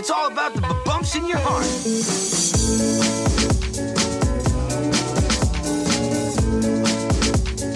[0.00, 3.29] It's all about the bumps in your heart.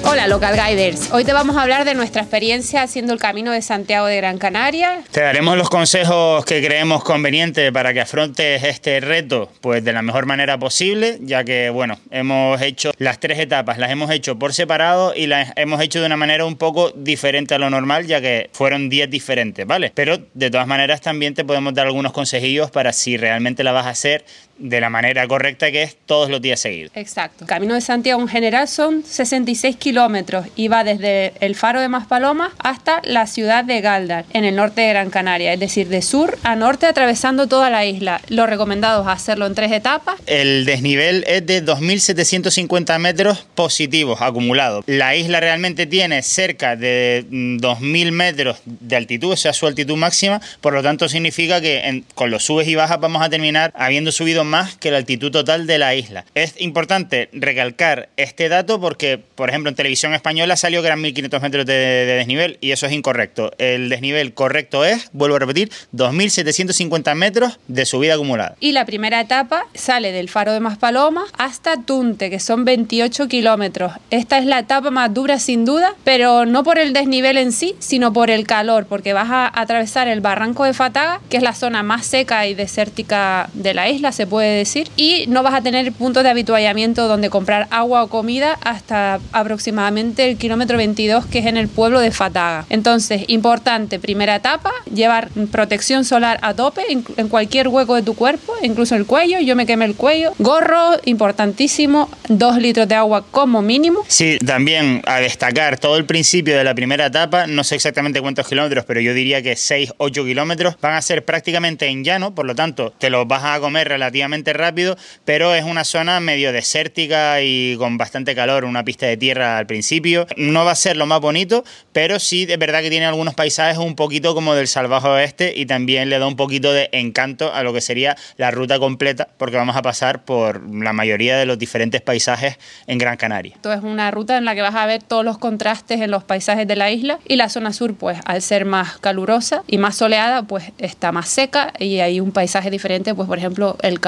[0.07, 3.63] Hola Local Guiders, hoy te vamos a hablar de nuestra experiencia haciendo el camino de
[3.63, 5.01] Santiago de Gran Canaria.
[5.11, 10.03] Te daremos los consejos que creemos convenientes para que afrontes este reto pues de la
[10.03, 14.53] mejor manera posible, ya que bueno, hemos hecho las tres etapas, las hemos hecho por
[14.53, 18.21] separado y las hemos hecho de una manera un poco diferente a lo normal, ya
[18.21, 19.91] que fueron días diferentes, ¿vale?
[19.95, 23.87] Pero de todas maneras también te podemos dar algunos consejillos para si realmente la vas
[23.87, 24.25] a hacer
[24.59, 26.93] de la manera correcta que es todos los días seguidos.
[26.95, 27.45] Exacto.
[27.45, 31.89] El camino de Santiago en general son 66 kilómetros y va desde el faro de
[31.89, 36.03] Maspalomas hasta la ciudad de Galdar, en el norte de Gran Canaria, es decir, de
[36.03, 38.21] sur a norte atravesando toda la isla.
[38.29, 40.17] Lo recomendado es hacerlo en tres etapas.
[40.27, 44.85] El desnivel es de 2.750 metros positivos acumulados.
[44.87, 50.41] La isla realmente tiene cerca de 2.000 metros de altitud, o sea, su altitud máxima,
[50.61, 54.13] por lo tanto significa que en- con los subes y bajas vamos a terminar habiendo
[54.13, 56.25] subido más que la altitud total de la isla.
[56.35, 61.41] Es importante recalcar este dato porque, por ejemplo, en televisión española salió que eran 1.500
[61.41, 63.53] metros de, de desnivel y eso es incorrecto.
[63.59, 68.57] El desnivel correcto es, vuelvo a repetir, 2.750 metros de subida acumulada.
[68.61, 73.93] Y la primera etapa sale del faro de Maspalomas hasta Tunte, que son 28 kilómetros.
[74.11, 77.75] Esta es la etapa más dura sin duda, pero no por el desnivel en sí,
[77.79, 81.55] sino por el calor, porque vas a atravesar el barranco de Fataga, que es la
[81.55, 85.93] zona más seca y desértica de la isla, puede decir, y no vas a tener
[85.93, 91.47] puntos de habituallamiento donde comprar agua o comida hasta aproximadamente el kilómetro 22, que es
[91.47, 92.67] en el pueblo de Fataga.
[92.69, 98.55] Entonces, importante, primera etapa, llevar protección solar a tope en, cualquier hueco de tu cuerpo,
[98.61, 103.63] incluso el cuello, yo me quemé el cuello, gorro, importantísimo, dos litros de agua como
[103.63, 104.01] mínimo.
[104.09, 108.49] Sí, también a destacar todo el principio de la primera etapa, no sé exactamente cuántos
[108.49, 112.47] kilómetros, pero yo diría que 6, 8 kilómetros van a ser prácticamente en llano, por
[112.47, 117.41] lo tanto te los vas a comer relativamente rápido, pero es una zona medio desértica
[117.43, 120.27] y con bastante calor, una pista de tierra al principio.
[120.37, 123.79] No va a ser lo más bonito, pero sí es verdad que tiene algunos paisajes
[123.79, 127.63] un poquito como del salvaje oeste y también le da un poquito de encanto a
[127.63, 131.59] lo que sería la ruta completa, porque vamos a pasar por la mayoría de los
[131.59, 133.55] diferentes paisajes en Gran Canaria.
[133.55, 136.25] Esto es una ruta en la que vas a ver todos los contrastes en los
[136.25, 139.97] paisajes de la isla y la zona sur, pues al ser más calurosa y más
[139.97, 144.01] soleada, pues está más seca y hay un paisaje diferente, pues por ejemplo el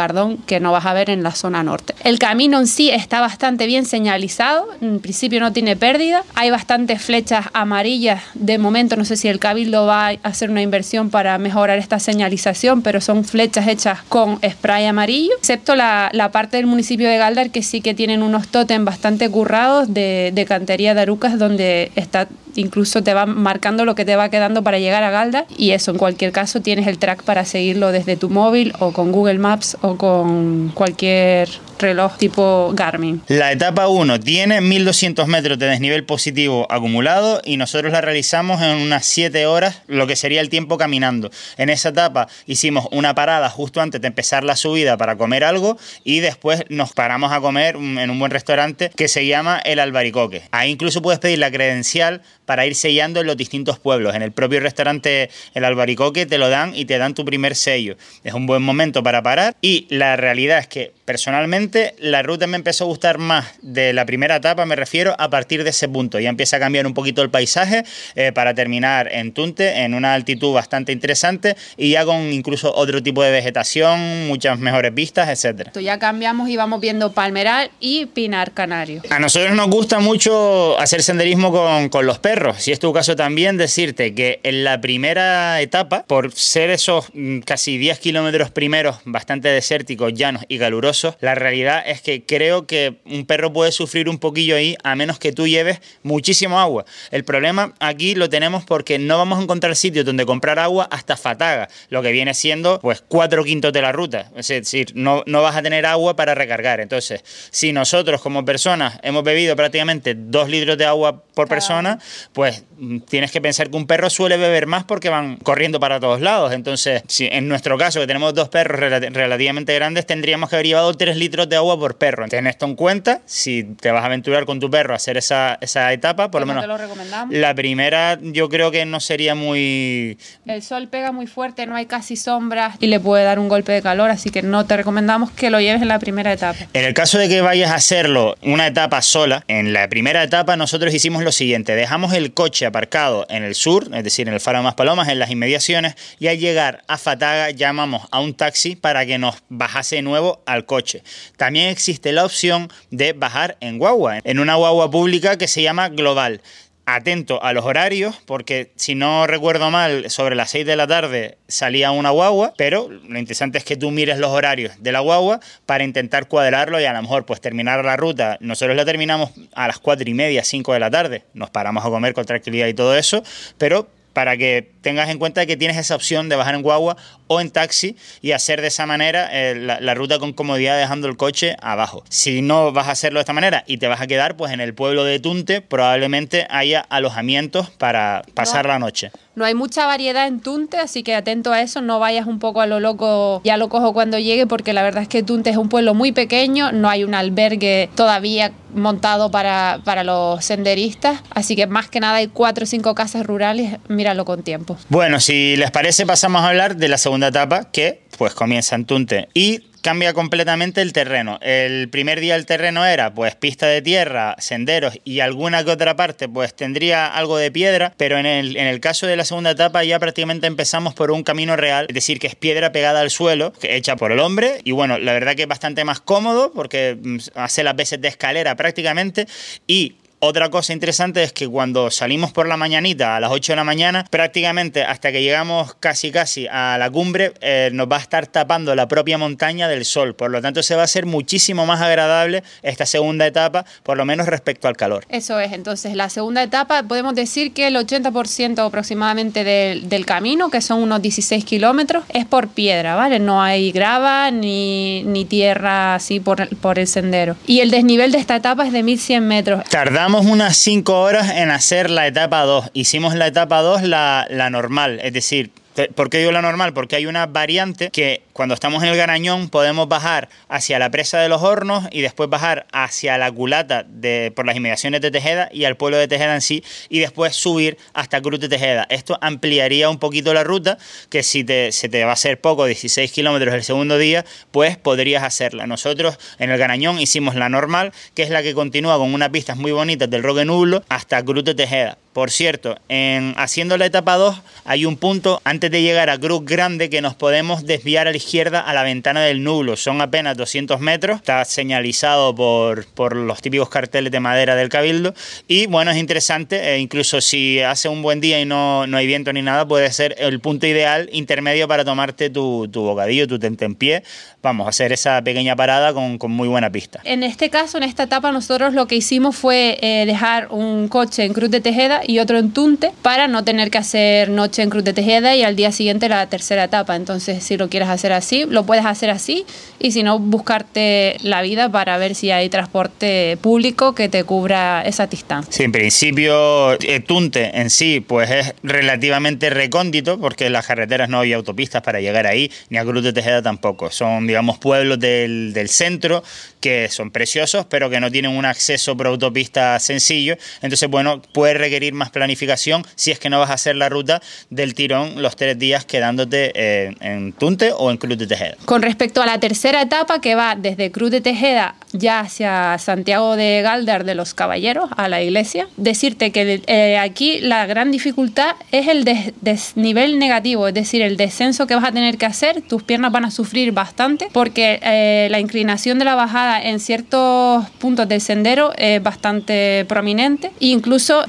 [0.46, 1.94] Que no vas a ver en la zona norte.
[2.04, 7.02] El camino en sí está bastante bien señalizado, en principio no tiene pérdida, hay bastantes
[7.02, 11.38] flechas amarillas, de momento no sé si el Cabildo va a hacer una inversión para
[11.38, 16.66] mejorar esta señalización, pero son flechas hechas con spray amarillo, excepto la, la parte del
[16.66, 21.00] municipio de Galdar que sí que tienen unos tótem bastante currados de, de cantería de
[21.00, 25.10] arucas donde está incluso te va marcando lo que te va quedando para llegar a
[25.10, 28.92] Galdar y eso en cualquier caso tienes el track para seguirlo desde tu móvil o
[28.92, 31.48] con Google Maps o con cualquier
[31.78, 33.22] reloj tipo Garmin.
[33.28, 38.76] La etapa 1 tiene 1200 metros de desnivel positivo acumulado y nosotros la realizamos en
[38.76, 41.30] unas 7 horas, lo que sería el tiempo caminando.
[41.56, 45.76] En esa etapa hicimos una parada justo antes de empezar la subida para comer algo
[46.04, 50.42] y después nos paramos a comer en un buen restaurante que se llama El Albaricoque.
[50.50, 54.14] Ahí incluso puedes pedir la credencial para ir sellando en los distintos pueblos.
[54.14, 57.96] En el propio restaurante El Albaricoque te lo dan y te dan tu primer sello.
[58.24, 62.56] Es un buen momento para parar y la realidad es que personalmente la ruta me
[62.56, 66.18] empezó a gustar más de la primera etapa, me refiero a partir de ese punto.
[66.18, 70.14] Ya empieza a cambiar un poquito el paisaje eh, para terminar en Tunte, en una
[70.14, 75.28] altitud bastante interesante y ya con incluso otro tipo de vegetación, muchas mejores vistas.
[75.28, 79.02] Esto ya cambiamos y vamos viendo Palmeral y Pinar Canario.
[79.10, 82.56] A nosotros nos gusta mucho hacer senderismo con, con, los perros.
[82.58, 87.40] Si es tu caso también, decirte que en la primera etapa, por ser esos mm,
[87.40, 92.96] casi 10 kilómetros primeros bastante desérticos, llanos y calurosos, la realidad es que creo que
[93.04, 96.86] un perro puede sufrir un poquillo ahí a menos que tú lleves muchísimo agua.
[97.10, 101.16] El problema aquí lo tenemos porque no vamos a encontrar sitios donde comprar agua hasta
[101.16, 104.30] Fataga, lo que viene siendo pues cuatro quintos de la ruta.
[104.34, 106.80] Es decir, no, no vas a tener agua para recargar.
[106.80, 111.98] Entonces, si nosotros como personas hemos bebido prácticamente dos litros de agua por persona,
[112.32, 112.64] pues
[113.08, 116.52] tienes que pensar que un perro suele beber más porque van corriendo para todos lados.
[116.52, 119.32] Entonces, si en nuestro caso, que tenemos dos perros rel
[119.74, 122.26] grandes, tendríamos que haber llevado 3 litros de agua por perro.
[122.28, 125.58] Ten esto en cuenta si te vas a aventurar con tu perro a hacer esa,
[125.60, 126.62] esa etapa, por lo menos.
[126.62, 127.34] Te lo recomendamos?
[127.34, 130.18] La primera yo creo que no sería muy...
[130.46, 133.72] El sol pega muy fuerte, no hay casi sombras y le puede dar un golpe
[133.72, 136.58] de calor, así que no te recomendamos que lo lleves en la primera etapa.
[136.72, 140.56] En el caso de que vayas a hacerlo una etapa sola, en la primera etapa
[140.56, 144.40] nosotros hicimos lo siguiente, dejamos el coche aparcado en el sur, es decir, en el
[144.40, 148.76] Faro de Maspalomas, en las inmediaciones, y al llegar a Fataga llamamos a un taxi
[148.76, 151.02] para que nos bajase de nuevo al coche.
[151.36, 155.88] También existe la opción de bajar en guagua, en una guagua pública que se llama
[155.88, 156.40] Global
[156.86, 161.36] atento a los horarios, porque si no recuerdo mal, sobre las 6 de la tarde
[161.48, 165.40] salía una guagua, pero lo interesante es que tú mires los horarios de la guagua
[165.66, 168.38] para intentar cuadrarlo y a lo mejor pues terminar la ruta.
[168.40, 171.88] Nosotros la terminamos a las 4 y media, 5 de la tarde, nos paramos a
[171.88, 173.24] comer con tranquilidad y todo eso,
[173.58, 176.96] pero para que tengas en cuenta que tienes esa opción de bajar en guagua
[177.26, 181.16] o en taxi y hacer de esa manera eh, la, ruta con comodidad dejando el
[181.16, 182.04] coche abajo.
[182.08, 184.60] Si no vas a hacerlo de esta manera y te vas a quedar, pues en
[184.60, 189.10] el pueblo de Tunte probablemente haya alojamientos para pasar la noche.
[189.34, 192.60] No hay mucha variedad en Tunte, así que atento a eso, no vayas un poco
[192.60, 195.56] a lo loco, ya lo cojo cuando llegue, porque la verdad es que Tunte es
[195.56, 201.56] un pueblo muy pequeño, no hay un albergue todavía montado para, para los senderistas, así
[201.56, 204.75] que más que nada hay cuatro o cinco casas rurales, míralo con tiempo.
[204.88, 208.86] Bueno, si les parece pasamos a hablar de la segunda etapa que pues comienza en
[208.86, 211.38] Tunte y cambia completamente el terreno.
[211.42, 215.94] El primer día el terreno era pues pista de tierra, senderos y alguna que otra
[215.94, 219.52] parte pues tendría algo de piedra, pero en el, en el caso de la segunda
[219.52, 223.10] etapa ya prácticamente empezamos por un camino real, es decir, que es piedra pegada al
[223.10, 226.98] suelo, hecha por el hombre y bueno, la verdad que es bastante más cómodo porque
[227.00, 229.28] mm, hace las veces de escalera prácticamente
[229.68, 233.56] y otra cosa interesante es que cuando salimos por la mañanita a las 8 de
[233.56, 238.00] la mañana, prácticamente hasta que llegamos casi casi a la cumbre, eh, nos va a
[238.00, 240.14] estar tapando la propia montaña del sol.
[240.14, 244.06] Por lo tanto, se va a hacer muchísimo más agradable esta segunda etapa, por lo
[244.06, 245.04] menos respecto al calor.
[245.10, 250.62] Eso es, entonces la segunda etapa podemos decir que el 80% aproximadamente del, camino, que
[250.62, 253.18] son unos 16 kilómetros, es por piedra, ¿vale?
[253.18, 257.36] No hay grava ni, ni tierra así por, por el sendero.
[257.46, 259.64] Y el desnivel de esta etapa es de 1100 metros.
[259.68, 262.70] Tardamos unas 5 horas en hacer la etapa 2.
[262.72, 265.50] Hicimos la etapa 2 la, la normal, es decir,
[265.94, 266.72] ¿Por qué digo la normal?
[266.72, 271.20] Porque hay una variante que cuando estamos en el Garañón podemos bajar hacia la presa
[271.20, 275.50] de los hornos y después bajar hacia la culata de, por las inmediaciones de Tejeda
[275.52, 278.86] y al pueblo de Tejeda en sí y después subir hasta Cruz de Tejeda.
[278.88, 280.78] Esto ampliaría un poquito la ruta
[281.10, 284.78] que si te, se te va a hacer poco, 16 kilómetros el segundo día, pues
[284.78, 285.66] podrías hacerla.
[285.66, 289.58] Nosotros en el Garañón hicimos la normal, que es la que continúa con unas pistas
[289.58, 291.98] muy bonitas del Roque Nublo hasta Cruz de Tejeda.
[292.16, 296.46] Por cierto, en haciendo la etapa 2 hay un punto antes de llegar a Cruz
[296.46, 299.76] Grande que nos podemos desviar a la izquierda a la ventana del nublo.
[299.76, 305.12] Son apenas 200 metros, está señalizado por, por los típicos carteles de madera del cabildo
[305.46, 309.06] y bueno, es interesante, e incluso si hace un buen día y no, no hay
[309.06, 313.38] viento ni nada, puede ser el punto ideal intermedio para tomarte tu, tu bocadillo, tu
[313.38, 314.04] tentempié.
[314.40, 317.00] Vamos a hacer esa pequeña parada con, con, muy buena pista.
[317.04, 321.24] En este caso, en esta etapa, nosotros lo que hicimos fue eh, dejar un coche
[321.24, 324.70] en Cruz de Tejeda y otro en Tunte para no tener que hacer noche en
[324.70, 326.96] Cruz de Tejeda y al día siguiente la tercera etapa.
[326.96, 329.44] Entonces, si lo quieres hacer así, lo puedes hacer así
[329.78, 334.82] y si no, buscarte la vida para ver si hay transporte público que te cubra
[334.82, 335.52] esa distancia.
[335.52, 341.20] Sí, en principio, eh, Tunte en sí, pues es relativamente recóndito porque las carreteras no
[341.20, 343.90] hay autopistas para llegar ahí, ni a Cruz de Tejeda tampoco.
[343.90, 346.22] Son, digamos, pueblos del, del centro
[346.60, 350.36] que son preciosos, pero que no tienen un acceso por autopista sencillo.
[350.62, 354.22] Entonces, bueno, puede requerir más planificación si es que no vas a hacer la ruta
[354.50, 358.56] del tirón los tres días quedándote eh, en Tunte o en Cruz de Tejeda.
[358.64, 363.36] Con respecto a la tercera etapa que va desde Cruz de Tejeda ya hacia Santiago
[363.36, 368.54] de Galdar de los Caballeros, a la iglesia, decirte que eh, aquí la gran dificultad
[368.70, 369.04] es el
[369.40, 373.24] desnivel negativo, es decir, el descenso que vas a tener que hacer, tus piernas van
[373.24, 378.72] a sufrir bastante porque eh, la inclinación de la bajada en ciertos puntos del sendero
[378.76, 381.24] es bastante prominente incluso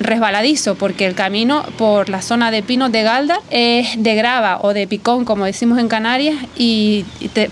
[0.76, 4.88] porque el camino por la zona de Pinos de Galdar es de grava o de
[4.88, 7.06] picón, como decimos en Canarias, y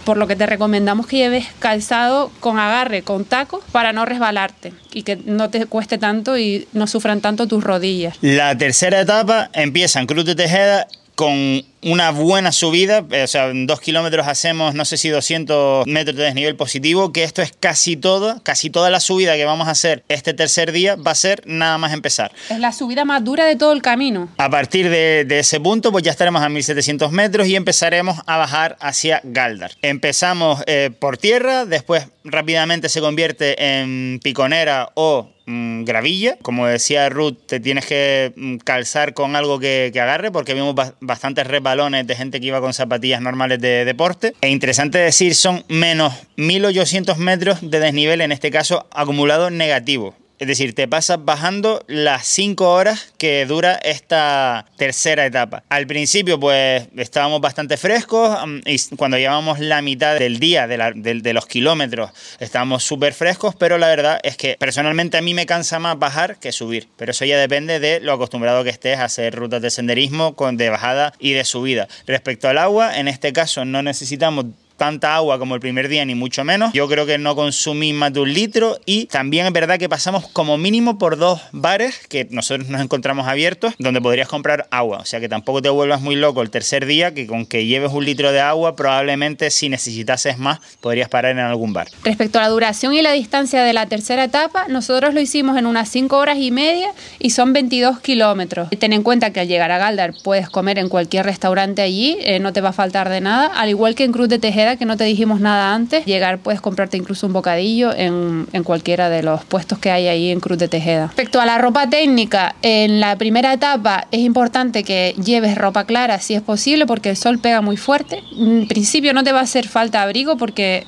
[0.04, 4.74] por lo que te recomendamos que lleves calzado con agarre, con tacos, para no resbalarte
[4.94, 8.18] y que no te cueste tanto y no sufran tanto tus rodillas.
[8.22, 13.50] La tercera etapa empieza en Cruz de Tejeda con una buena subida, eh, o sea,
[13.50, 17.54] en dos kilómetros hacemos no sé si 200 metros de desnivel positivo, que esto es
[17.58, 21.16] casi todo, casi toda la subida que vamos a hacer este tercer día va a
[21.16, 22.32] ser nada más empezar.
[22.50, 24.30] Es la subida más dura de todo el camino.
[24.38, 28.78] A partir de, ese punto, pues ya estaremos a 1700 metros y empezaremos a bajar
[28.80, 29.72] hacia Galdar.
[29.84, 36.38] Empezamos eh, por tierra, después rápidamente se convierte en piconera o mm, gravilla.
[36.42, 41.48] Como decía Ruth, te tienes que mm, calzar con algo que, agarre, porque vimos bastantes
[41.76, 44.34] de gente que iba con zapatillas normales de deporte.
[44.42, 50.48] E interesante decir, son menos 1800 metros de desnivel, en este caso acumulado negativo Es
[50.48, 55.64] decir, te pasas bajando las 5 horas que dura esta tercera etapa.
[55.70, 61.34] Al principio, pues estábamos bastante frescos y cuando llevamos la mitad del día, de, de
[61.34, 65.80] los kilómetros, estábamos súper frescos, pero la verdad es que personalmente a mí me cansa
[65.80, 66.90] más bajar que subir.
[66.98, 70.58] Pero eso ya depende de lo acostumbrado que estés a hacer rutas de senderismo con
[70.58, 71.88] de bajada y de subida.
[72.08, 74.46] Respecto al agua, en este caso no necesitamos
[74.78, 76.74] tanta agua como el primer día, ni mucho menos.
[76.74, 80.28] Yo creo que no consumí más de un litro y también es verdad que pasamos
[80.28, 85.00] como mínimo por dos bares que nosotros nos encontramos abiertos donde podrías comprar agua.
[85.00, 87.92] O sea que tampoco te vuelvas muy loco el tercer día que con que lleves
[87.92, 91.88] un litro de agua probablemente si necesitases más podrías parar en algún bar.
[92.04, 95.66] Respecto a la duración y la distancia de la tercera etapa, nosotros lo hicimos en
[95.66, 98.70] unas 5 horas y media y son 22 kilómetros.
[98.80, 102.40] Ten en cuenta que al llegar a Galdar puedes comer en cualquier restaurante allí, eh,
[102.40, 104.86] no te va a faltar de nada, al igual que en Cruz de Tejeda que
[104.86, 106.06] no te dijimos nada antes.
[106.06, 110.32] Llegar, puedes comprarte incluso un bocadillo en, en cualquiera de los puestos que hay ahí
[110.32, 111.08] en Cruz de Tejeda.
[111.08, 116.20] Respecto a la ropa técnica, en la primera etapa es importante que lleves ropa clara
[116.20, 118.24] si es posible porque el sol pega muy fuerte.
[118.38, 120.86] En principio no te va a hacer falta abrigo porque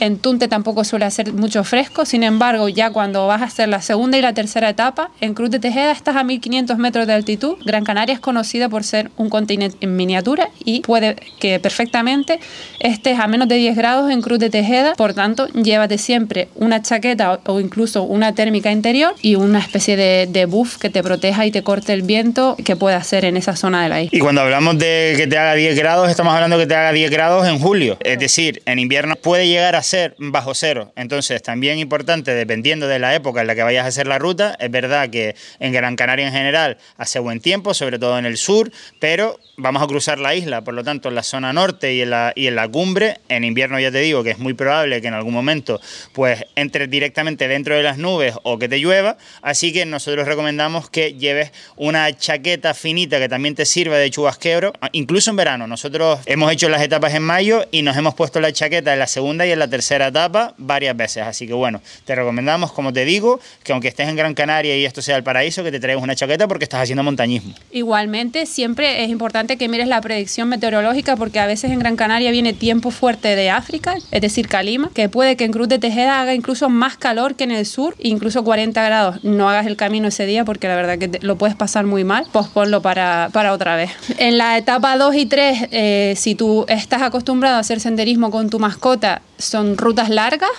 [0.00, 3.80] en Tunte tampoco suele hacer mucho fresco, sin embargo, ya cuando vas a hacer la
[3.80, 7.56] segunda y la tercera etapa, en Cruz de Tejeda estás a 1500 metros de altitud.
[7.64, 12.40] Gran Canaria es conocida por ser un continente en miniatura y puede que perfectamente
[12.80, 16.82] estés a menos de 10 grados en Cruz de Tejeda, por tanto, llévate siempre una
[16.82, 21.50] chaqueta o incluso una térmica interior y una especie de, buff que te proteja y
[21.50, 24.16] te corte el viento que puede hacer en esa zona de la isla.
[24.16, 27.10] Y cuando hablamos de que te haga 10 grados, estamos hablando que te haga 10
[27.10, 30.92] grados en julio, es decir, en invierno puede llegar a ser bajo cero.
[30.96, 34.56] Entonces, también importante, dependiendo de la época en la que vayas a hacer la ruta,
[34.58, 38.36] es verdad que en Gran Canaria en general hace buen tiempo, sobre todo en el
[38.36, 42.02] sur, pero vamos a cruzar la isla, por lo tanto, en la zona norte y
[42.02, 45.00] en la, y en la cumbre, en invierno ya te digo que es muy probable
[45.00, 45.80] que en algún momento
[46.12, 50.90] pues entres directamente dentro de las nubes o que te llueva, así que nosotros recomendamos
[50.90, 55.66] que lleves una chaqueta finita que también te sirva de chubasquero, incluso en verano.
[55.66, 59.06] Nosotros hemos hecho las etapas en mayo y nos hemos puesto la chaqueta en la
[59.06, 63.04] segunda y en la tercera etapa varias veces, así que bueno, te recomendamos, como te
[63.04, 66.02] digo, que aunque estés en Gran Canaria y esto sea el paraíso, que te traigas
[66.02, 67.54] una chaqueta porque estás haciendo montañismo.
[67.72, 72.30] Igualmente, siempre es importante que mires la predicción meteorológica porque a veces en Gran Canaria
[72.30, 76.20] viene tiempo fuerte de África, es decir, Calima, que puede que en Cruz de Tejeda
[76.20, 79.24] haga incluso más calor que en el sur, incluso 40 grados.
[79.24, 82.26] No hagas el camino ese día porque la verdad que lo puedes pasar muy mal,
[82.32, 83.90] posponlo para, para otra vez.
[84.18, 88.50] En la etapa 2 y 3, eh, si tú estás acostumbrado a hacer senderismo con
[88.50, 90.50] tu mascota, son rutas largas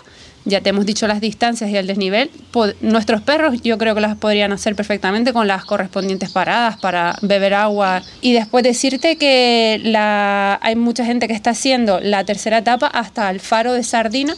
[0.47, 2.31] ya te hemos dicho las distancias y el desnivel.
[2.79, 7.53] nuestros perros yo creo que las podrían hacer perfectamente con las correspondientes paradas para beber
[7.53, 8.01] agua.
[8.21, 9.81] Y después decirte que
[10.61, 14.35] hay mucha gente que está haciendo la tercera etapa hasta el faro de Sardina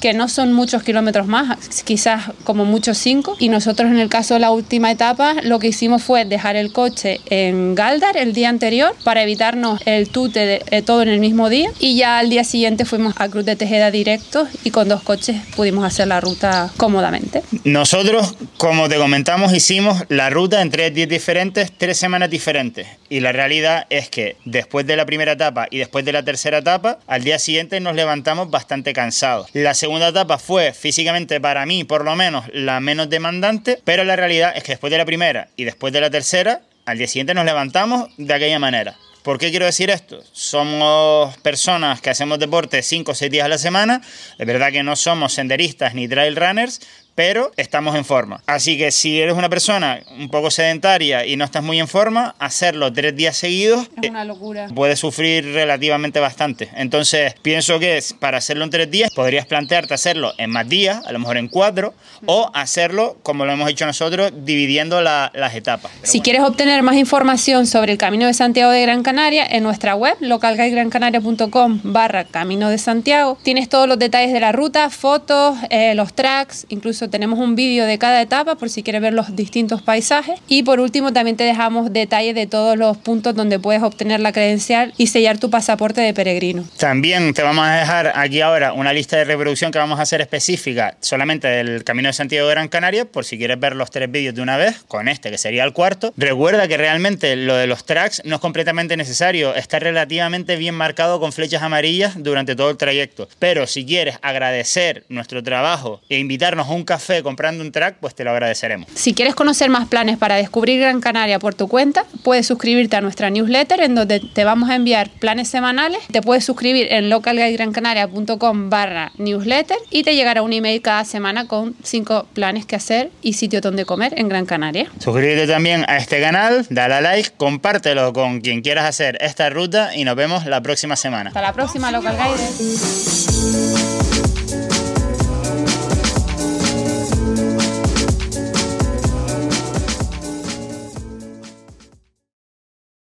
[0.00, 3.36] que no son muchos kilómetros más, quizás como muchos cinco.
[3.38, 6.72] Y nosotros en el caso de la última etapa lo que hicimos fue dejar el
[6.72, 11.20] coche en Galdar el día anterior para evitarnos el tute de, eh, todo en el
[11.20, 11.70] mismo día.
[11.78, 15.36] Y ya al día siguiente fuimos a Cruz de Tejeda directo y con dos coches
[15.56, 17.42] pudimos hacer la ruta cómodamente.
[17.64, 22.86] Nosotros, como te comentamos, hicimos la ruta en tres días diferentes, tres semanas diferentes.
[23.10, 26.58] Y la realidad es que después de la primera etapa y después de la tercera
[26.58, 29.48] etapa, al día siguiente nos levantamos bastante cansados.
[29.54, 34.16] La segunda etapa fue físicamente para mí por lo menos la menos demandante, pero la
[34.16, 37.34] realidad es que después de la primera y después de la tercera, al día siguiente
[37.34, 38.96] nos levantamos de aquella manera.
[39.22, 40.22] ¿Por qué quiero decir esto?
[40.32, 44.00] Somos personas que hacemos deporte 5 o 6 días a la semana.
[44.38, 46.80] Es verdad que no somos senderistas ni trail runners,
[47.18, 48.40] pero estamos en forma.
[48.46, 52.36] Así que si eres una persona un poco sedentaria y no estás muy en forma,
[52.38, 54.68] hacerlo tres días seguidos es una locura.
[54.72, 56.68] puede sufrir relativamente bastante.
[56.76, 61.10] Entonces, pienso que para hacerlo en tres días, podrías plantearte hacerlo en más días, a
[61.10, 61.92] lo mejor en cuatro,
[62.26, 65.90] o hacerlo como lo hemos hecho nosotros, dividiendo las etapas.
[66.04, 69.96] si quieres obtener más información sobre el Camino de Santiago de Gran Canaria, en nuestra
[69.96, 75.96] web, localguidegrancanaria.com barra Camino de Santiago, tienes todos los detalles de la ruta, fotos, eh,
[75.96, 79.82] los tracks, incluso tenemos un vídeo de cada etapa por si quieres ver los distintos
[79.82, 80.40] paisajes.
[80.48, 84.32] Y por último también te dejamos detalles de todos los puntos donde puedes obtener la
[84.32, 86.64] credencial y sellar tu pasaporte de peregrino.
[86.78, 90.20] También te vamos a dejar aquí ahora una lista de reproducción que vamos a hacer
[90.20, 94.10] específica solamente del Camino de Santiago de Gran Canaria, por si quieres ver los tres
[94.10, 96.12] vídeos de una vez, con este que sería el cuarto.
[96.16, 101.20] Recuerda que realmente lo de los tracks no es completamente necesario, está relativamente bien marcado
[101.20, 103.28] con flechas amarillas durante todo el trayecto.
[103.38, 107.98] Pero si quieres agradecer nuestro trabajo e invitarnos a un café, café comprando un track,
[108.00, 108.88] pues te lo agradeceremos.
[108.92, 113.00] Si quieres conocer más planes para descubrir Gran Canaria por tu cuenta, puedes suscribirte a
[113.00, 116.00] nuestra newsletter en donde te vamos a enviar planes semanales.
[116.10, 121.76] Te puedes suscribir en localguidegrancanaria.com barra newsletter y te llegará un email cada semana con
[121.84, 124.90] cinco planes que hacer y sitios donde comer en Gran Canaria.
[124.98, 129.94] Suscríbete también a este canal, dale a like, compártelo con quien quieras hacer esta ruta
[129.94, 131.28] y nos vemos la próxima semana.
[131.28, 133.67] Hasta la próxima, Local Guide.